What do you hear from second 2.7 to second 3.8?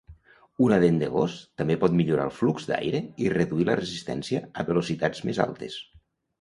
d'aire i reduir la